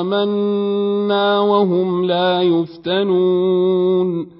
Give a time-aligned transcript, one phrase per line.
[0.00, 4.38] آمنا وهم لا يفتنون.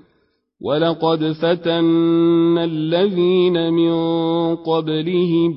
[0.60, 3.92] ولقد فتنا الذين من
[4.56, 5.54] قبلهم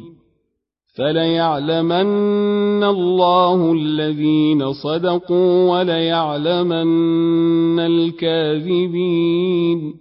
[0.97, 10.00] فليعلمن الله الذين صدقوا وليعلمن الكاذبين.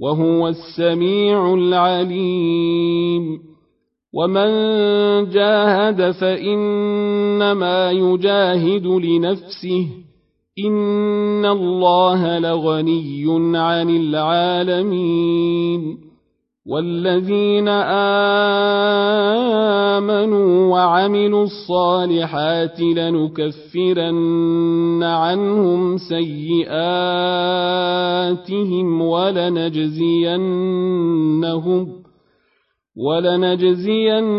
[0.00, 3.38] وهو السميع العليم.
[4.14, 4.48] ومن
[5.28, 9.88] جاهد فإنما يجاهد لنفسه.
[10.66, 16.05] إن الله لغني عن العالمين.
[16.68, 17.68] والذين
[19.98, 26.62] آمنوا وعملوا الصالحات لنكفرن عنهم سيئاتهم
[29.02, 30.36] ولنجزينهم
[32.96, 34.32] ولنجزينهم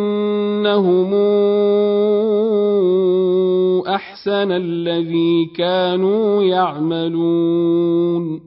[3.87, 8.46] أحسن الذي كانوا يعملون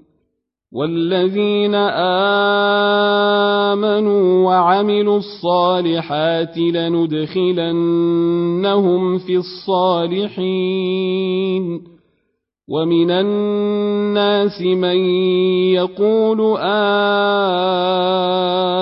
[0.73, 1.75] والذين
[3.75, 7.67] آمنوا وعملوا الصالحات لندخلنهم
[9.17, 10.61] في الصالحين.
[12.71, 14.97] ومن الناس من
[15.75, 16.57] يقول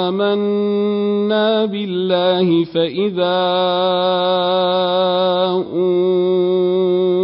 [0.09, 3.39] آمنا بالله فإذا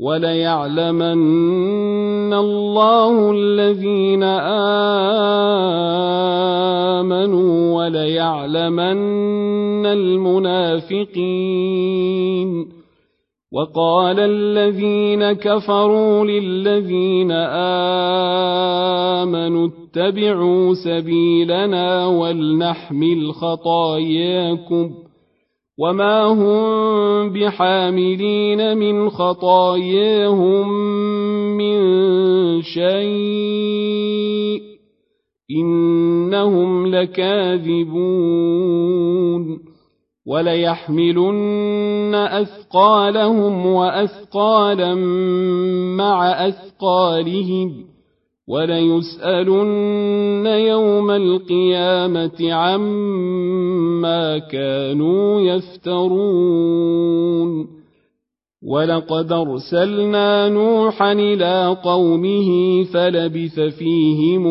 [0.00, 1.12] وليعلمن
[2.32, 4.22] الله الذين
[7.02, 11.30] آمنوا وليعلمن المنافقين.
[13.52, 17.30] وقال الذين كفروا للذين
[19.20, 24.90] آمنوا اتبعوا سبيلنا ولنحمل خطاياكم
[25.80, 30.68] وما هم بحاملين من خطاياهم
[31.56, 31.78] من
[32.62, 34.60] شيء
[35.50, 38.40] إنهم لكاذبون
[40.26, 44.94] وليحملن أثقالهم وأثقالا
[45.96, 47.89] مع أثقالهم
[48.50, 57.00] وليسألن يوم القيامة عما كانوا يفترون.
[58.66, 64.46] ولقد أرسلنا نوحا إلى قومه فلبث فيهم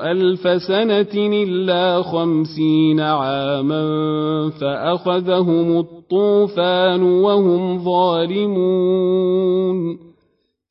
[0.00, 3.86] ألف سنة إلا خمسين عاما
[4.60, 9.26] فأخذهم الطوفان وهم ظالمون.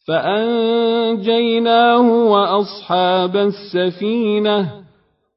[0.08, 4.72] فأنجيناه وأصحاب السفينة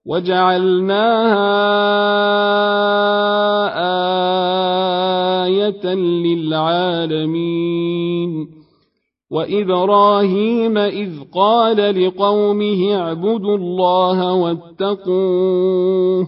[0.06, 1.48] وجعلناها
[5.44, 7.68] آية للعالمين.
[9.30, 16.26] وإبراهيم إذ قال لقومه اعبدوا الله واتقوه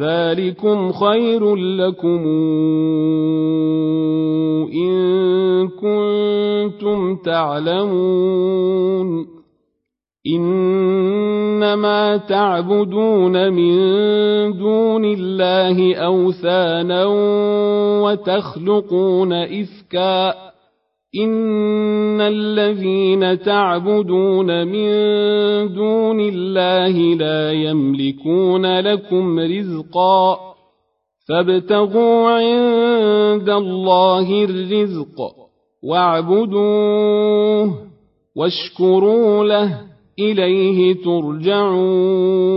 [0.00, 2.24] ذلكم خير لكم.
[4.72, 8.58] إن كنتم تعلمون
[10.26, 13.78] إنما تعبدون من
[14.58, 17.04] دون الله أوثانا
[18.02, 20.48] وتخلقون إفكاً
[21.16, 24.88] إن الذين تعبدون من
[25.74, 30.38] دون الله لا يملكون لكم رزقا
[31.28, 35.20] فابتغوا عند الله الرزق
[35.82, 37.74] واعبدوه
[38.36, 39.80] واشكروا له
[40.18, 42.48] إليه ترجعون.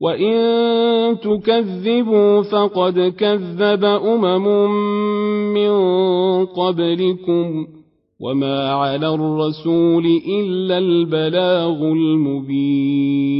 [0.00, 0.36] وإن
[1.20, 4.70] تكذبوا فقد كذب أمم
[5.54, 5.72] من
[6.46, 7.66] قبلكم
[8.20, 13.39] وما على الرسول إلا البلاغ المبين.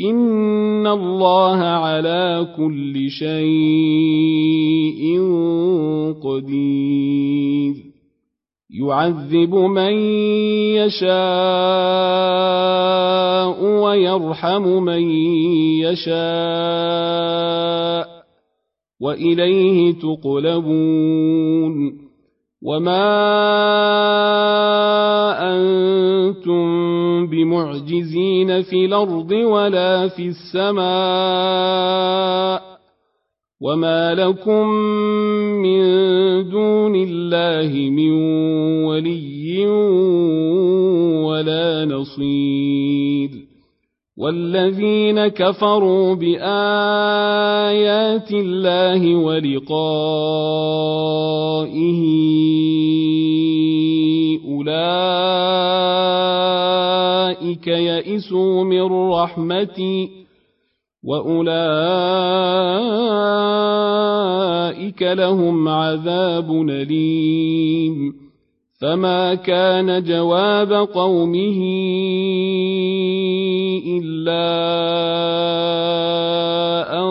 [0.00, 3.44] ان الله على كل شيء
[6.22, 7.74] قدير
[8.70, 9.92] يعذب من
[10.74, 11.14] يشاء
[13.64, 15.10] ويرحم من
[15.86, 17.44] يشاء
[19.00, 21.24] واليه تقلبون
[22.64, 23.04] وما
[25.52, 26.64] أنتم
[27.26, 30.84] بمعجزين في الأرض ولا في السماء
[33.60, 34.68] وما لكم
[35.62, 35.80] من
[36.50, 38.10] دون الله من
[38.84, 39.66] ولي
[41.24, 42.43] ولا نصير
[44.16, 46.44] والذين كفروا بايات
[48.32, 50.04] الله ولقائه
[54.48, 55.26] اولئك
[57.66, 60.10] يئسوا من رحمتي
[61.04, 61.44] واولئك
[65.02, 68.14] لهم عذاب اليم
[68.80, 71.60] فما كان جواب قومه
[73.86, 74.44] الا
[77.00, 77.08] ان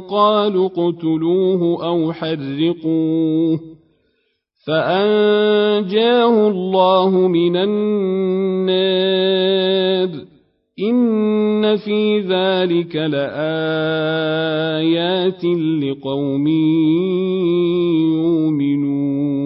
[0.00, 3.60] قالوا اقتلوه أو حرقوه
[4.66, 9.06] فانجاه الله من النار
[10.80, 14.24] إن في ذلك لآيات
[15.82, 16.46] لقوم
[18.12, 19.45] يؤمنون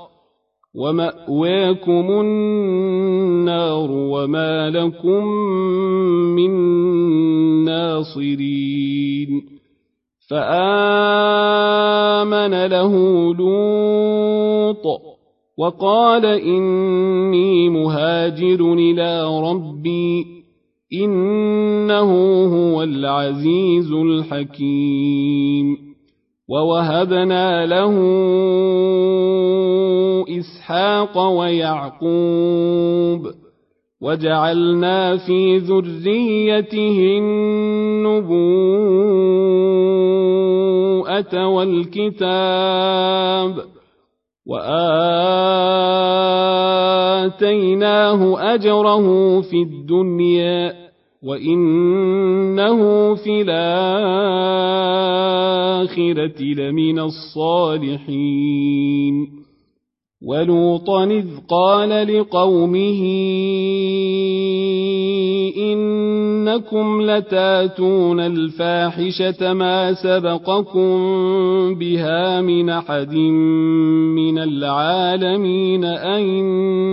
[0.75, 5.25] ومأواكم النار وما لكم
[6.35, 6.51] من
[7.63, 9.41] ناصرين.
[10.29, 10.53] فآمن
[12.65, 12.93] له
[13.35, 14.85] لوط
[15.57, 20.25] وقال إني مهاجر إلى ربي
[20.93, 22.11] إنه
[22.45, 25.90] هو العزيز الحكيم.
[26.51, 27.95] ووهبنا له
[30.39, 33.21] إسحاق ويعقوب
[34.01, 38.37] وجعلنا في ذريته النبوءة
[41.47, 42.51] والكتاب
[47.31, 50.80] واتيناه اجره في الدنيا
[51.23, 53.61] وانه في الاخره
[56.41, 58.51] لمن الصالحين
[60.21, 63.01] ولوطا إذ قال لقومه
[66.51, 70.89] إنكم لتاتون الفاحشة ما سبقكم
[71.75, 73.13] بها من أحد
[74.15, 76.89] من العالمين أئنكم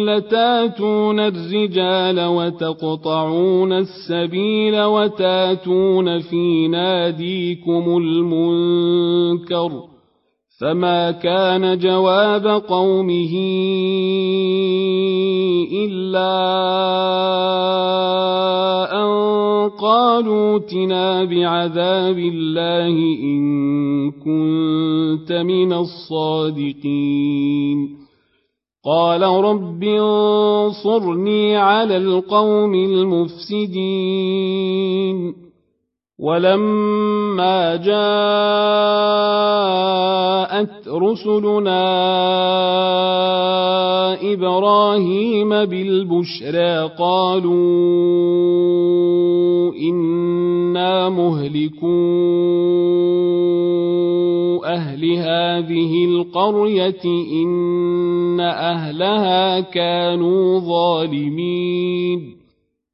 [0.00, 9.91] لتاتون الرجال وتقطعون السبيل وتاتون في ناديكم المنكر
[10.62, 13.34] فما كان جواب قومه
[15.72, 16.32] إلا
[19.02, 19.10] أن
[19.70, 23.42] قالوا اتنا بعذاب الله إن
[24.10, 27.18] كنت من الصادقين
[28.84, 34.12] قال رب انصرني على القوم المفسدين
[36.22, 37.92] ولما جاءت
[40.88, 41.82] رسلنا
[44.32, 47.52] إبراهيم بالبشرى قالوا
[49.74, 52.02] إنا مهلكو
[54.64, 57.04] أهل هذه القرية
[57.44, 62.41] إن أهلها كانوا ظالمين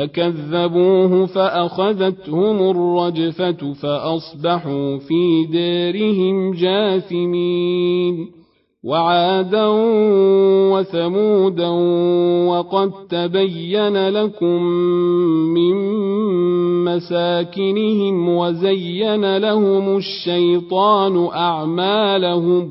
[0.00, 8.26] فكذبوه فأخذتهم الرجفة فأصبحوا في دارهم جاثمين
[8.84, 9.66] وعادا
[10.72, 11.68] وثمودا
[12.48, 14.62] وقد تبين لكم
[15.54, 15.74] من
[16.84, 22.70] مساكنهم وزين لهم الشيطان أعمالهم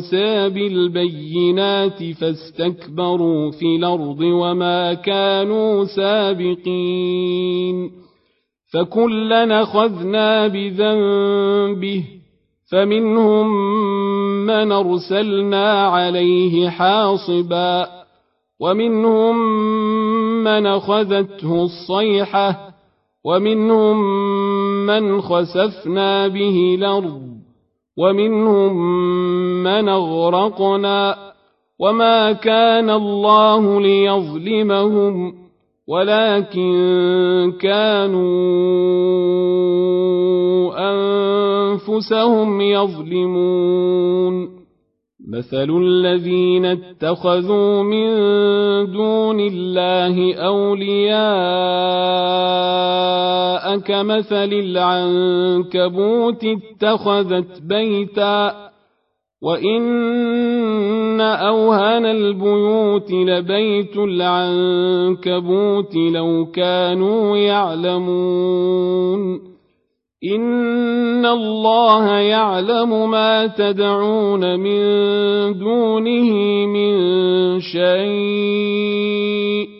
[0.00, 7.50] موسى بالبينات فاستكبروا في الأرض وما كانوا سابقين
[8.72, 12.04] فكلا أخذنا بذنبه
[12.72, 13.46] فمنهم
[14.46, 17.86] من أرسلنا عليه حاصبا
[18.60, 19.36] ومنهم
[20.44, 22.70] من أخذته الصيحة
[23.24, 23.96] ومنهم
[24.86, 27.29] من خسفنا به الأرض
[28.00, 28.72] ومنهم
[29.62, 31.16] من أغرقنا
[31.78, 35.34] وما كان الله ليظلمهم
[35.88, 36.72] ولكن
[37.60, 38.30] كانوا
[40.92, 44.60] أنفسهم يظلمون.
[45.28, 48.06] مثل الذين اتخذوا من
[48.92, 51.20] دون الله أولياء
[53.86, 58.70] كمثل العنكبوت اتخذت بيتا
[59.42, 69.40] وإن أوهن البيوت لبيت العنكبوت لو كانوا يعلمون
[70.34, 74.80] إن الله يعلم ما تدعون من
[75.58, 76.32] دونه
[76.66, 79.79] من شيء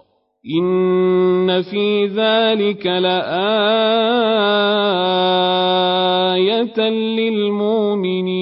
[0.45, 3.29] إن في ذلك لآية
[7.19, 8.41] للمؤمنين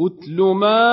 [0.00, 0.90] أتل ما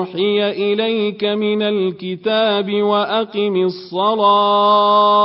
[0.00, 5.24] أوحي إليك من الكتاب وأقم الصلاة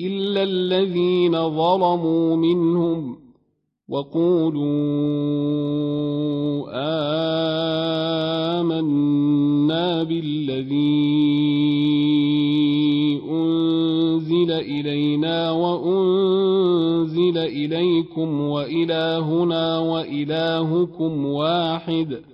[0.00, 3.16] إلا الذين ظلموا منهم
[3.88, 4.64] وقولوا
[8.60, 10.74] آمنا بالذي
[13.30, 22.33] أنزل إلينا وأنزل إليكم وإلهنا وإلهكم واحد ۖ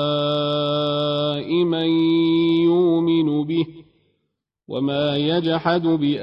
[4.71, 6.21] وما يجحد بآياتنا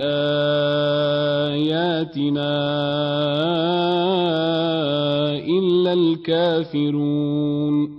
[5.59, 7.99] إلا الكافرون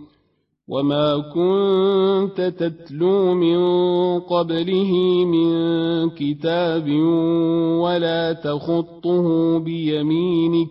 [0.68, 3.60] وما كنت تتلو من
[4.20, 4.94] قبله
[5.26, 5.50] من
[6.10, 6.90] كتاب
[7.82, 10.70] ولا تخطه بيمينك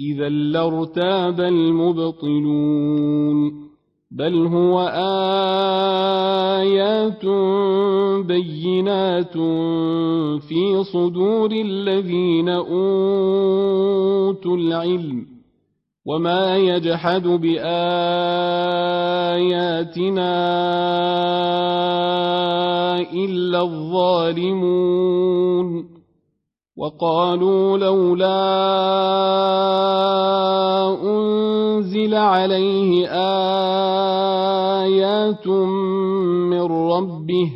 [0.00, 2.90] إذا لارتاب المبطلون
[4.10, 4.80] بل هو
[6.60, 7.26] آيات
[8.26, 9.32] بينات
[10.42, 13.76] في صدور الذين أوتوا
[14.56, 15.26] العلم
[16.06, 17.70] وما يجحد بآياتنا
[23.12, 25.10] إلا الظالمون
[26.80, 28.40] وقالوا لولا
[31.02, 33.08] أنزل عليه
[34.80, 37.50] آيات من ربه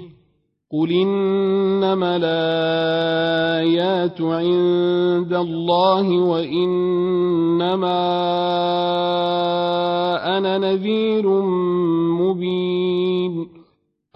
[0.72, 8.00] قل إنما الآيات عند الله وإنما
[10.38, 11.28] أنا نذير
[12.20, 13.48] مبين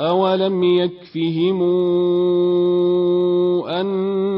[0.01, 1.63] أولم يكفهم
[3.69, 4.38] أنا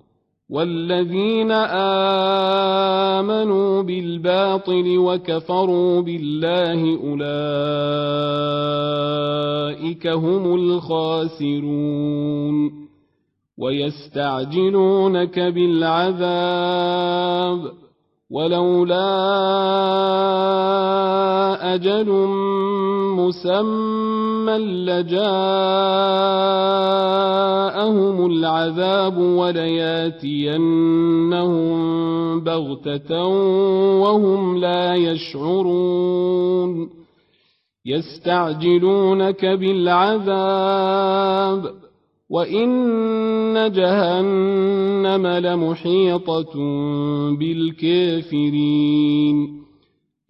[0.51, 1.51] والذين
[3.21, 7.27] آمنوا بالباطل وكفروا بالله أولئك
[10.07, 12.01] هم الخاسرون
[13.57, 16.51] ويستعجلونك بالعذاب
[18.29, 19.11] ولولا
[21.75, 22.09] أجل
[23.17, 25.21] مسمى لجاءهم
[28.25, 30.41] العذاب ولياتينهم
[32.39, 33.25] بغتة
[34.01, 36.89] وهم لا يشعرون
[37.85, 40.81] يستعجلونك بالعذاب
[42.29, 46.53] وإن جهنم لمحيطة
[47.39, 48.91] بالكافرين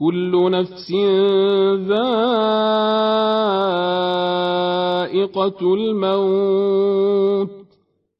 [0.00, 0.92] كل نفس
[1.88, 2.14] ذائقة
[5.74, 7.50] الموت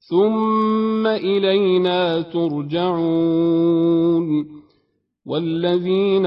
[0.09, 3.81] ثم إلينا ترجعون.
[5.31, 6.27] والذين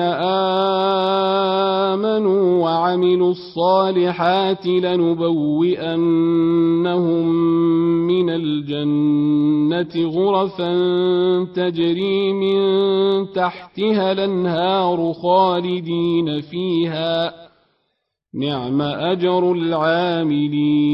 [1.90, 6.06] آمنوا وعملوا الصالحات لنبوئنهم
[8.08, 10.74] من الجنة غرفا
[11.56, 12.58] تجري من
[13.32, 17.34] تحتها الأنهار خالدين فيها
[18.34, 20.94] نعم أجر العاملين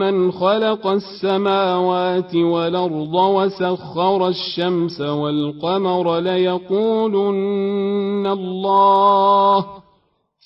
[0.00, 7.46] من خلق السماوات والأرض وسخر الشمس والقمر ليقولن
[8.26, 9.66] الله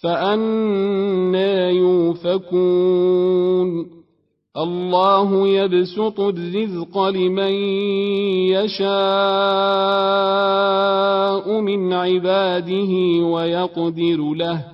[0.02, 3.24] فأنا يوفكون.
[4.56, 7.52] الله يبسط الرزق لمن
[8.54, 8.94] يشاء
[11.60, 12.92] من عباده
[13.26, 14.73] ويقدر له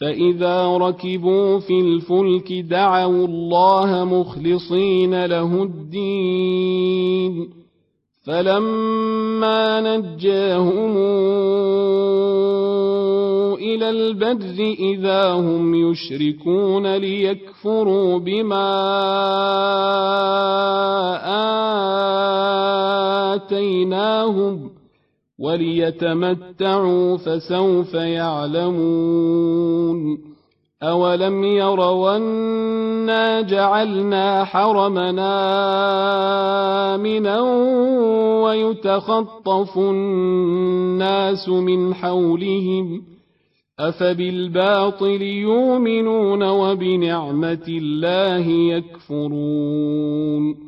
[0.00, 7.48] فإذا ركبوا في الفلك دعوا الله مخلصين له الدين.
[8.26, 10.96] فلما نجاهم
[13.56, 18.68] إلى البر إذا هم يشركون ليكفروا بما
[23.34, 24.70] آتيناهم
[25.38, 29.58] وليتمتعوا فسوف يعلمون
[30.82, 35.34] أولم يروا أنا جعلنا حرمنا
[36.94, 37.40] آمنا
[38.42, 43.02] ويتخطف الناس من حولهم
[43.78, 50.67] أفبالباطل يؤمنون وبنعمة الله يكفرون